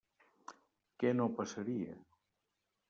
Què 1.03 1.11
no 1.19 1.29
passaria? 1.41 1.95